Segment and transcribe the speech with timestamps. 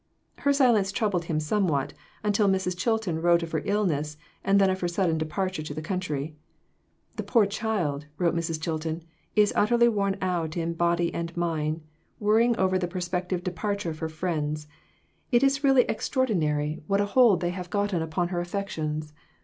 [0.39, 1.93] Her silence troubled him somewhat,
[2.23, 2.75] until Mrs.
[2.75, 6.35] Chilton wrote of her illness and then of her sudden departure to the country.
[7.17, 8.59] "The poor child," wrote Mrs.
[8.59, 9.03] Chilton,
[9.35, 11.81] "is utterly worn out in body and mind,
[12.19, 14.65] worrying over the prospective departure of her friends;
[15.31, 16.87] it is really extraordinary 416 j.
[16.87, 16.87] s.
[16.87, 16.87] R.
[16.87, 19.13] what a hold they have gotten upon her affections.